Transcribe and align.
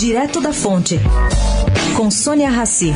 Direto 0.00 0.40
da 0.40 0.50
Fonte, 0.50 0.98
com 1.94 2.10
Sônia 2.10 2.48
Rassi. 2.48 2.90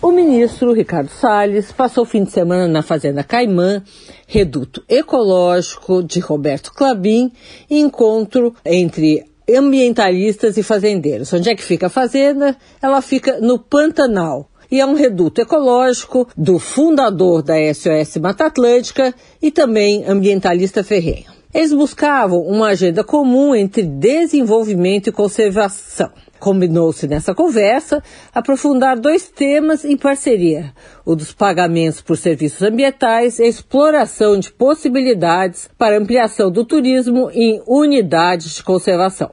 O 0.00 0.10
ministro 0.12 0.72
Ricardo 0.72 1.10
Salles 1.10 1.70
passou 1.70 2.04
o 2.04 2.06
fim 2.06 2.24
de 2.24 2.30
semana 2.30 2.66
na 2.66 2.80
Fazenda 2.80 3.22
Caimã, 3.22 3.82
reduto 4.26 4.82
ecológico 4.88 6.02
de 6.02 6.18
Roberto 6.18 6.72
Clabin, 6.72 7.30
encontro 7.68 8.54
entre 8.64 9.26
ambientalistas 9.46 10.56
e 10.56 10.62
fazendeiros. 10.62 11.30
Onde 11.34 11.50
é 11.50 11.54
que 11.54 11.62
fica 11.62 11.88
a 11.88 11.90
fazenda? 11.90 12.56
Ela 12.80 13.02
fica 13.02 13.38
no 13.42 13.58
Pantanal. 13.58 14.48
E 14.72 14.80
é 14.80 14.86
um 14.86 14.94
reduto 14.94 15.38
ecológico 15.38 16.26
do 16.34 16.58
fundador 16.58 17.42
da 17.42 17.56
SOS 17.74 18.16
Mata 18.16 18.46
Atlântica 18.46 19.14
e 19.42 19.50
também 19.50 20.02
ambientalista 20.06 20.82
ferrenho. 20.82 21.30
Eles 21.52 21.74
buscavam 21.74 22.40
uma 22.40 22.68
agenda 22.68 23.04
comum 23.04 23.54
entre 23.54 23.82
desenvolvimento 23.82 25.08
e 25.08 25.12
conservação. 25.12 26.10
Combinou-se 26.40 27.06
nessa 27.06 27.34
conversa 27.34 28.02
aprofundar 28.34 28.98
dois 28.98 29.28
temas 29.28 29.84
em 29.84 29.94
parceria: 29.94 30.72
o 31.04 31.14
dos 31.14 31.34
pagamentos 31.34 32.00
por 32.00 32.16
serviços 32.16 32.62
ambientais 32.62 33.38
e 33.38 33.42
a 33.42 33.48
exploração 33.48 34.40
de 34.40 34.50
possibilidades 34.50 35.68
para 35.76 35.98
ampliação 35.98 36.50
do 36.50 36.64
turismo 36.64 37.30
em 37.34 37.62
unidades 37.66 38.54
de 38.54 38.62
conservação. 38.62 39.30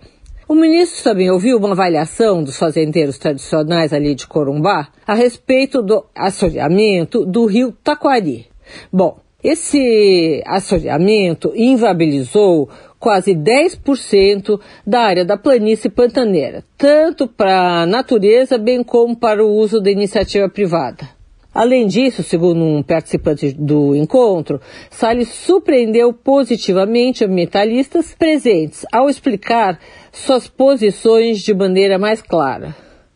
O 0.49 0.55
ministro 0.55 1.03
também 1.03 1.29
ouviu 1.29 1.59
uma 1.59 1.73
avaliação 1.73 2.41
dos 2.41 2.57
fazendeiros 2.57 3.19
tradicionais 3.19 3.93
ali 3.93 4.15
de 4.15 4.25
Corumbá 4.25 4.87
a 5.05 5.13
respeito 5.13 5.79
do 5.79 6.03
assoreamento 6.15 7.23
do 7.23 7.45
rio 7.45 7.71
Taquari. 7.83 8.47
Bom, 8.91 9.19
esse 9.43 10.41
assoreamento 10.47 11.53
inviabilizou 11.55 12.67
quase 12.97 13.35
10% 13.35 14.59
da 14.87 15.01
área 15.01 15.23
da 15.23 15.37
planície 15.37 15.87
pantaneira, 15.87 16.63
tanto 16.75 17.27
para 17.27 17.83
a 17.83 17.85
natureza 17.85 18.57
bem 18.57 18.83
como 18.83 19.15
para 19.15 19.45
o 19.45 19.53
uso 19.55 19.79
da 19.79 19.91
iniciativa 19.91 20.49
privada. 20.49 21.18
Além 21.53 21.87
disso, 21.87 22.21
segundo 22.21 22.63
um 22.63 22.83
participante 22.83 23.51
do 23.51 23.95
encontro, 23.95 24.61
Salles 24.91 25.29
surpreendeu 25.29 26.13
positivamente 26.13 27.25
ambientalistas 27.25 28.13
presentes 28.13 28.85
ao 28.91 29.09
explicar 29.09 29.79
suas 30.11 30.47
posições 30.47 31.39
de 31.39 31.53
maneira 31.53 31.97
mais 31.97 32.21
clara. 32.21 32.75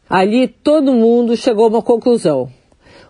Ali 0.10 0.48
todo 0.48 0.94
mundo 0.94 1.38
chegou 1.38 1.66
a 1.66 1.70
uma 1.70 1.82
conclusão. 1.82 2.50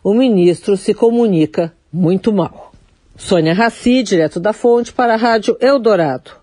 O 0.03 0.13
ministro 0.13 0.75
se 0.75 0.93
comunica 0.93 1.73
muito 1.91 2.33
mal. 2.33 2.73
Sônia 3.15 3.53
Raci, 3.53 4.03
direto 4.03 4.39
da 4.39 4.51
fonte, 4.51 4.91
para 4.91 5.13
a 5.13 5.17
Rádio 5.17 5.55
Eldorado. 5.61 6.42